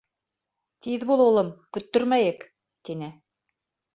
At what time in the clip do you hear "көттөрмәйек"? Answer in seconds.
1.77-2.47